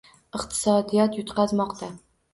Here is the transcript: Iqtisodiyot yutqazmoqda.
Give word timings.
Iqtisodiyot 0.37 1.19
yutqazmoqda. 1.19 1.91